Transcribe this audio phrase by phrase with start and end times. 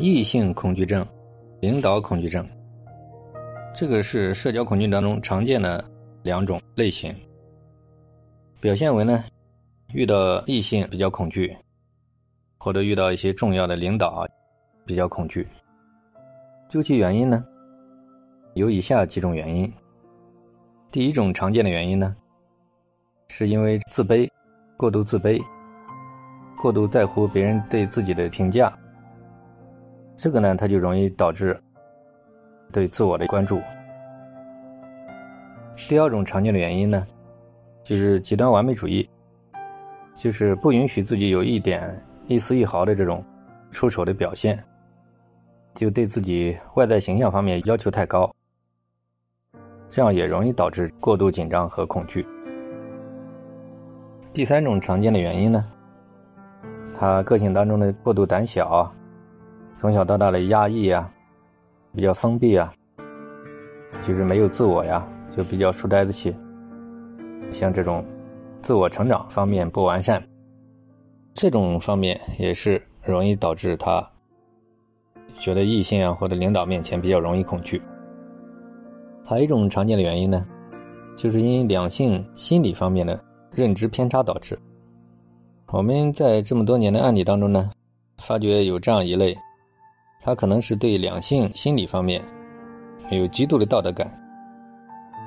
[0.00, 1.04] 异性恐惧症、
[1.60, 2.48] 领导恐惧症，
[3.74, 5.84] 这个是社交恐惧当中常见的
[6.22, 7.12] 两种类型。
[8.60, 9.24] 表现为呢，
[9.92, 11.56] 遇到异性比较恐惧，
[12.58, 14.24] 或者遇到一些重要的领导
[14.86, 15.44] 比较恐惧。
[16.68, 17.44] 究其原因呢，
[18.54, 19.72] 有以下几种原因。
[20.92, 22.14] 第一种常见的原因呢，
[23.30, 24.30] 是因为自卑，
[24.76, 25.42] 过度自卑，
[26.56, 28.72] 过度在乎别人对自己的评价。
[30.18, 31.58] 这个呢，它就容易导致
[32.72, 33.60] 对自我的关注。
[35.88, 37.06] 第二种常见的原因呢。
[37.84, 39.08] 就是极端完美主义，
[40.14, 43.24] 就是不允许自己有一点一丝一毫的这种
[43.70, 44.62] 出丑的表现，
[45.72, 48.30] 就对自己外在形象方面要求太高，
[49.88, 52.26] 这样也容易导致过度紧张和恐惧。
[54.34, 55.64] 第三种常见的原因呢，
[56.94, 58.92] 他个性当中的过度胆小，
[59.78, 61.08] 从小到大的压抑啊，
[61.94, 62.74] 比较封闭啊，
[64.02, 66.34] 就是没有自我呀，就比较书呆子气。
[67.52, 68.04] 像这种
[68.60, 70.20] 自我成长方面不完善，
[71.32, 74.04] 这种方面也是容易导致他
[75.38, 77.80] 觉得异性啊或者领导面前比较容易恐惧。
[79.24, 80.44] 还有一种常见的原因呢，
[81.16, 83.16] 就是因两性心理方面的
[83.52, 84.58] 认知偏差导致。
[85.68, 87.70] 我们在这么多年的案例当中呢，
[88.16, 89.38] 发觉有这样一类，
[90.20, 92.22] 他可能是对两性心理方面
[93.10, 94.08] 有极度的道德感，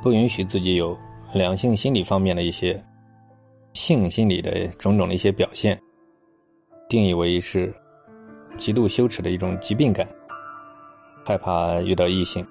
[0.04, 0.98] 不允许自己有。
[1.34, 2.84] 两性心理方面的一些
[3.72, 5.82] 性心理的种种的一些表现，
[6.90, 7.74] 定义为是
[8.58, 10.06] 极度羞耻的一种疾病感，
[11.26, 12.46] 害怕遇到异性，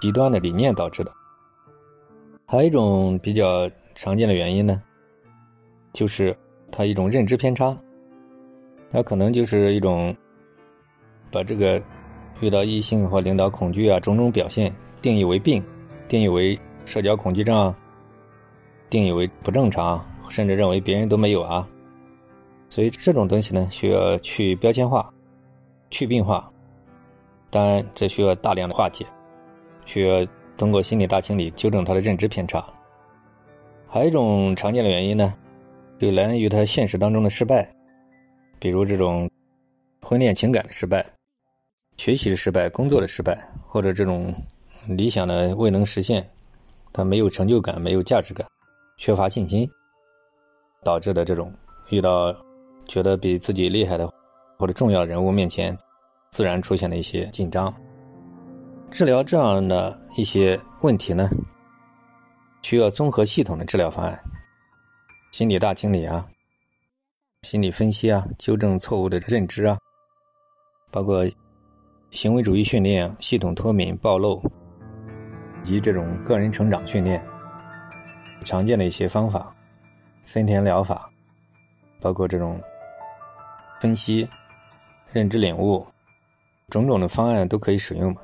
[0.00, 1.12] 极端的理念导致的。
[2.46, 4.82] 还有一种比较常见的原因呢，
[5.92, 6.34] 就是
[6.72, 7.76] 他一种认知偏差，
[8.90, 10.16] 他可能就是一种
[11.30, 11.82] 把这个
[12.40, 15.62] 遇到异性或领导恐惧啊种种表现定义为病，
[16.06, 17.74] 定义为社交恐惧症。
[18.90, 21.68] 定义为不正常，甚至认为别人都没有啊，
[22.70, 25.12] 所以这种东西呢，需要去标签化、
[25.90, 26.50] 去病化。
[27.50, 29.04] 当然，这需要大量的化解，
[29.84, 30.26] 需要
[30.56, 32.64] 通过心理大清理纠正他的认知偏差。
[33.86, 35.34] 还有一种常见的原因呢，
[35.98, 37.70] 就来源于他现实当中的失败，
[38.58, 39.30] 比如这种
[40.00, 41.04] 婚恋情感的失败、
[41.98, 43.36] 学习的失败、工作的失败，
[43.66, 44.34] 或者这种
[44.88, 46.26] 理想的未能实现，
[46.92, 48.46] 他没有成就感、没有价值感。
[48.96, 49.68] 缺乏信心
[50.82, 51.52] 导致的这种
[51.90, 52.34] 遇到
[52.86, 54.10] 觉得比自己厉害的
[54.56, 55.76] 或者重要人物面前，
[56.30, 57.72] 自然出现的一些紧张。
[58.90, 61.28] 治疗这样的一些问题呢，
[62.62, 64.18] 需要综合系统的治疗方案，
[65.32, 66.26] 心理大清理啊，
[67.42, 69.76] 心理分析啊，纠正错误的认知啊，
[70.90, 71.24] 包括
[72.10, 74.42] 行为主义训练、系统脱敏、暴露
[75.62, 77.22] 以及这种个人成长训练。
[78.44, 79.54] 常见的一些方法，
[80.24, 81.10] 森田疗法，
[82.00, 82.60] 包括这种
[83.80, 84.28] 分析、
[85.12, 85.86] 认知领悟，
[86.68, 88.20] 种种的方案都可以使用嘛。